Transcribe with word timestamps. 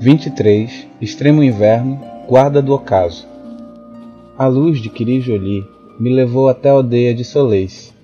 23. 0.00 0.88
Extremo 1.00 1.42
Inverno, 1.42 2.00
Guarda 2.28 2.60
do 2.60 2.74
Ocaso. 2.74 3.26
A 4.36 4.46
luz 4.46 4.80
de 4.80 4.90
Kirijoli 4.90 5.64
me 6.00 6.12
levou 6.12 6.48
até 6.48 6.68
a 6.68 6.72
aldeia 6.72 7.14
de 7.14 7.24
Soleis, 7.24 7.94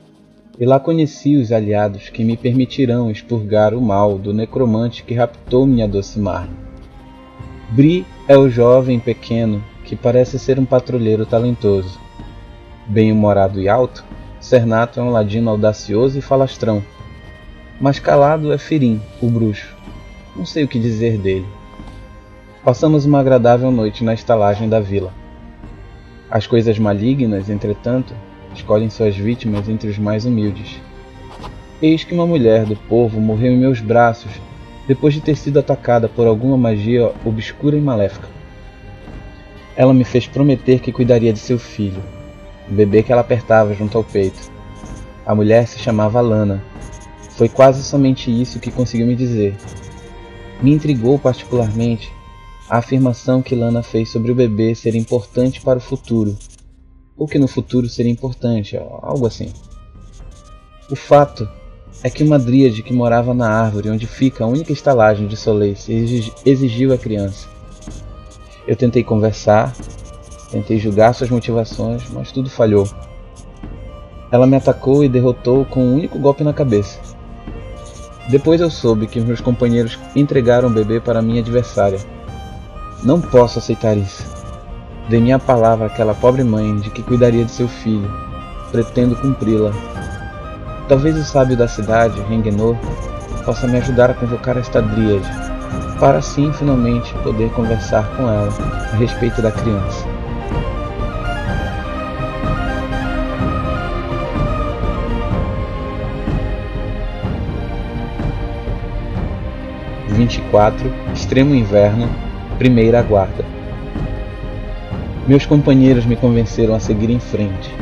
e 0.59 0.65
lá 0.65 0.79
conheci 0.79 1.37
os 1.37 1.51
aliados 1.51 2.09
que 2.09 2.23
me 2.23 2.37
permitirão 2.37 3.11
expurgar 3.11 3.75
o 3.75 3.81
mal 3.81 4.17
do 4.17 4.33
necromante 4.33 5.03
que 5.03 5.15
raptou 5.15 5.67
minha 5.67 5.89
doce 5.89 6.21
Marne. 6.21 6.55
Bri 7.71 8.07
é 8.29 8.39
o 8.39 8.49
jovem 8.49 9.01
pequeno 9.01 9.63
que 9.85 9.97
parece 9.97 10.39
ser 10.39 10.61
um 10.61 10.65
patrulheiro 10.65 11.27
talentoso. 11.27 11.99
Bem-humorado 12.87 13.61
e 13.61 13.69
alto, 13.69 14.05
Cernato 14.41 15.01
é 15.01 15.03
um 15.03 15.11
ladino 15.11 15.51
audacioso 15.51 16.17
e 16.19 16.23
falastrão. 16.23 16.83
Mas 17.81 17.99
calado 17.99 18.53
é 18.53 18.59
Firim, 18.59 19.01
o 19.21 19.29
bruxo. 19.29 19.77
Não 20.37 20.47
sei 20.47 20.63
o 20.63 20.69
que 20.69 20.79
dizer 20.79 21.19
dele. 21.19 21.47
Passamos 22.63 23.07
uma 23.07 23.21
agradável 23.21 23.71
noite 23.71 24.05
na 24.05 24.13
estalagem 24.13 24.69
da 24.69 24.81
vila. 24.81 25.15
As 26.31 26.47
coisas 26.47 26.79
malignas, 26.79 27.49
entretanto, 27.49 28.15
escolhem 28.55 28.91
suas 28.91 29.17
vítimas 29.17 29.67
entre 29.67 29.89
os 29.89 29.97
mais 29.97 30.27
humildes. 30.27 30.79
Eis 31.81 32.05
que 32.05 32.13
uma 32.13 32.27
mulher 32.27 32.67
do 32.67 32.77
povo 32.77 33.19
morreu 33.19 33.51
em 33.51 33.57
meus 33.57 33.81
braços 33.81 34.31
depois 34.87 35.15
de 35.15 35.23
ter 35.23 35.39
sido 35.39 35.59
atacada 35.59 36.07
por 36.07 36.27
alguma 36.27 36.59
magia 36.59 37.11
obscura 37.25 37.79
e 37.79 37.81
maléfica. 37.81 38.29
Ela 39.75 39.95
me 39.95 40.05
fez 40.05 40.27
prometer 40.27 40.81
que 40.81 40.93
cuidaria 40.93 41.33
de 41.33 41.39
seu 41.39 41.59
filho, 41.59 42.03
o 42.71 42.75
bebê 42.75 43.03
que 43.03 43.11
ela 43.11 43.23
apertava 43.23 43.73
junto 43.73 43.97
ao 43.97 44.05
peito. 44.05 44.53
A 45.25 45.35
mulher 45.35 45.67
se 45.67 45.79
chamava 45.79 46.21
Lana. 46.21 46.63
Foi 47.31 47.49
quase 47.49 47.83
somente 47.83 48.31
isso 48.31 48.61
que 48.61 48.71
conseguiu 48.71 49.07
me 49.07 49.17
dizer. 49.17 49.57
Me 50.61 50.75
intrigou 50.75 51.19
particularmente 51.19 52.20
a 52.71 52.79
afirmação 52.79 53.43
que 53.43 53.57
Lana 53.57 53.83
fez 53.83 54.11
sobre 54.11 54.31
o 54.31 54.35
bebê 54.35 54.77
ser 54.77 54.95
importante 54.95 55.61
para 55.61 55.79
o 55.79 55.83
futuro, 55.83 56.39
ou 57.17 57.27
que 57.27 57.37
no 57.37 57.49
futuro 57.49 57.89
seria 57.89 58.13
importante, 58.13 58.77
algo 58.77 59.27
assim. 59.27 59.53
O 60.89 60.95
fato 60.95 61.49
é 62.01 62.09
que 62.09 62.23
uma 62.23 62.39
dríade 62.39 62.85
que 62.85 62.93
morava 62.93 63.35
na 63.35 63.51
árvore 63.51 63.91
onde 63.91 64.07
fica 64.07 64.45
a 64.45 64.47
única 64.47 64.73
estalagem 64.73 65.27
de 65.27 65.37
Soleil 65.37 65.75
exigiu 66.47 66.95
a 66.95 66.99
criança. 66.99 67.49
Eu 68.69 68.77
tentei 68.77 69.03
conversar, 69.03 69.75
tentei 70.53 70.79
julgar 70.79 71.13
suas 71.13 71.29
motivações, 71.29 72.09
mas 72.13 72.31
tudo 72.31 72.49
falhou. 72.49 72.89
Ela 74.31 74.47
me 74.47 74.57
atacou 74.57 75.03
e 75.03 75.09
derrotou 75.09 75.65
com 75.65 75.85
um 75.85 75.95
único 75.97 76.21
golpe 76.21 76.45
na 76.45 76.53
cabeça. 76.53 77.01
Depois 78.29 78.61
eu 78.61 78.71
soube 78.71 79.09
que 79.09 79.21
meus 79.21 79.41
companheiros 79.41 79.99
entregaram 80.15 80.69
o 80.69 80.73
bebê 80.73 81.01
para 81.01 81.21
minha 81.21 81.41
adversária 81.41 81.99
não 83.03 83.21
posso 83.21 83.59
aceitar 83.59 83.97
isso. 83.97 84.25
Dei 85.09 85.21
minha 85.21 85.39
palavra 85.39 85.87
àquela 85.87 86.15
pobre 86.15 86.45
mãe 86.45 86.77
de 86.77 86.91
que 86.91 87.03
cuidaria 87.03 87.45
de 87.45 87.51
seu 87.51 87.67
filho. 87.67 88.11
Pretendo 88.71 89.17
cumpri-la. 89.17 89.73
Talvez 90.89 91.17
o 91.17 91.25
sábio 91.25 91.57
da 91.57 91.67
cidade, 91.67 92.21
Rengenor, 92.29 92.77
possa 93.45 93.67
me 93.67 93.79
ajudar 93.79 94.11
a 94.11 94.15
convocar 94.15 94.57
esta 94.57 94.83
dríade, 94.83 95.29
para 95.99 96.19
assim 96.19 96.53
finalmente 96.53 97.13
poder 97.23 97.51
conversar 97.53 98.05
com 98.17 98.23
ela 98.23 98.49
a 98.93 98.97
respeito 98.97 99.41
da 99.41 99.51
criança. 99.51 100.07
Vinte 110.09 110.37
e 110.37 110.41
quatro 110.51 110.93
Extremo 111.15 111.55
Inverno 111.55 112.30
primeira 112.61 113.01
guarda. 113.01 113.43
Meus 115.27 115.47
companheiros 115.47 116.05
me 116.05 116.15
convenceram 116.15 116.75
a 116.75 116.79
seguir 116.79 117.09
em 117.09 117.19
frente, 117.19 117.75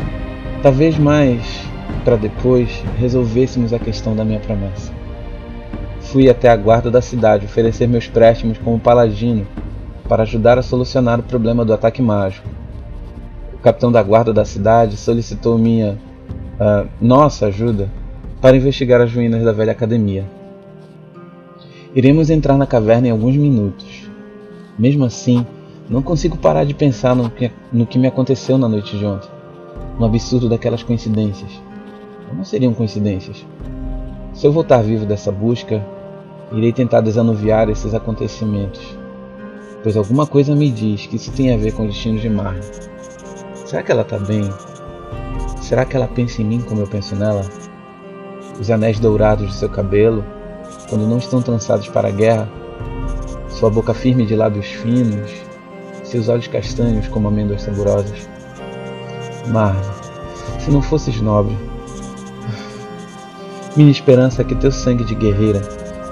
talvez 0.62 0.97
mais 0.97 1.43
para 2.05 2.15
depois 2.15 2.81
resolvêssemos 2.97 3.72
a 3.72 3.78
questão 3.81 4.15
da 4.15 4.25
minha 4.25 4.39
promessa. 4.39 4.93
Fui 6.00 6.31
até 6.31 6.49
a 6.49 6.55
guarda 6.55 6.93
da 6.93 7.03
cidade 7.03 7.47
oferecer 7.47 7.89
meus 7.89 8.06
préstimos 8.06 8.56
como 8.59 8.78
paladino 8.78 9.44
para 10.09 10.22
ajudar 10.22 10.59
a 10.59 10.62
solucionar 10.62 11.19
o 11.19 11.25
problema 11.25 11.65
do 11.65 11.72
ataque 11.72 12.00
mágico. 12.00 12.49
O 13.55 13.59
capitão 13.59 13.91
da 13.91 14.00
guarda 14.00 14.33
da 14.33 14.45
cidade 14.45 14.97
solicitou 14.97 15.59
minha 15.59 15.99
uh, 16.55 16.89
nossa 17.00 17.47
ajuda 17.47 17.91
para 18.41 18.56
investigar 18.56 19.00
as 19.00 19.12
ruínas 19.12 19.43
da 19.43 19.50
velha 19.50 19.72
academia. 19.72 20.25
Iremos 21.97 22.31
entrar 22.31 22.56
na 22.56 22.65
caverna 22.65 23.09
em 23.09 23.10
alguns 23.10 23.37
minutos. 23.37 24.08
Mesmo 24.78 25.05
assim, 25.05 25.44
não 25.89 26.03
consigo 26.03 26.37
parar 26.37 26.65
de 26.65 26.75
pensar 26.75 27.15
no 27.16 27.28
que, 27.31 27.50
no 27.72 27.87
que 27.87 27.99
me 27.99 28.06
aconteceu 28.06 28.56
na 28.56 28.69
noite 28.69 28.97
de 28.97 29.05
ontem. 29.05 29.28
No 29.99 30.06
absurdo 30.06 30.49
daquelas 30.49 30.83
coincidências. 30.83 31.50
Não 32.33 32.44
seriam 32.44 32.75
coincidências. 32.75 33.44
Se 34.34 34.47
eu 34.47 34.53
voltar 34.53 34.83
vivo 34.83 35.05
dessa 35.05 35.33
busca, 35.33 35.84
irei 36.53 36.72
tentar 36.72 37.00
desanuviar 37.00 37.69
esses 37.69 37.94
acontecimentos. 37.94 38.97
Pois 39.83 39.97
alguma 39.97 40.27
coisa 40.27 40.55
me 40.55 40.71
diz 40.71 41.06
que 41.06 41.16
isso 41.16 41.33
tem 41.33 41.53
a 41.53 41.56
ver 41.56 41.72
com 41.72 41.84
o 41.84 41.87
destino 41.87 42.19
de 42.19 42.28
Marne. 42.28 42.60
Será 43.66 43.83
que 43.83 43.91
ela 43.91 44.03
está 44.03 44.19
bem? 44.19 44.49
Será 45.60 45.84
que 45.84 45.97
ela 45.97 46.06
pensa 46.06 46.41
em 46.43 46.45
mim 46.45 46.60
como 46.60 46.83
eu 46.83 46.87
penso 46.87 47.16
nela? 47.16 47.43
Os 48.60 48.71
anéis 48.71 49.00
dourados 49.00 49.49
de 49.49 49.55
seu 49.55 49.69
cabelo, 49.69 50.25
quando 50.89 51.06
não 51.06 51.19
estão 51.19 51.41
trançados 51.43 51.89
para 51.89 52.09
a 52.09 52.12
guerra, 52.12 52.49
sua 53.59 53.71
boca 53.71 53.93
firme 53.93 54.25
de 54.25 54.37
lábios 54.37 54.67
finos, 54.67 55.33
seus 56.05 56.29
olhos 56.29 56.47
castanhos 56.47 57.09
como 57.09 57.27
amêndoas 57.27 57.63
saborosas. 57.63 58.29
Marne, 59.49 59.83
se 60.61 60.71
não 60.71 60.81
fosses 60.81 61.21
nobre, 61.21 61.57
minha 63.77 63.91
esperança 63.91 64.43
é 64.43 64.45
que 64.45 64.55
teu 64.55 64.71
sangue 64.71 65.03
de 65.03 65.17
guerreira 65.17 65.59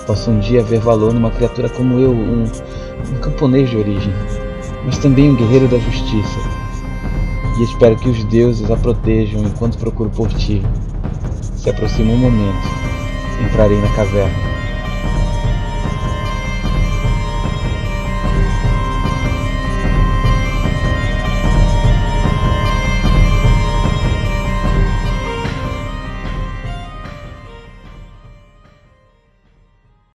possa 0.09 0.29
um 0.29 0.41
dia 0.41 0.61
ver 0.61 0.81
valor 0.81 1.15
numa 1.15 1.31
criatura 1.31 1.69
como 1.69 2.01
eu, 2.01 2.11
um, 2.11 2.43
um 3.13 3.21
camponês 3.21 3.71
de 3.71 3.77
origem, 3.77 4.13
mas 4.85 4.99
também 4.99 5.31
um 5.31 5.37
guerreiro 5.37 5.69
da 5.69 5.79
justiça. 5.79 6.41
E 7.61 7.63
espero 7.63 7.95
que 7.95 8.09
os 8.09 8.25
deuses 8.25 8.69
a 8.73 8.77
protejam 8.77 9.43
enquanto 9.43 9.79
procuro 9.79 10.11
por 10.11 10.29
ti. 10.35 10.61
Se 11.57 11.71
aproxima 11.71 12.13
um 12.13 12.17
momento, 12.17 12.69
entrarei 13.41 13.81
na 13.81 13.89
caverna 13.95 14.56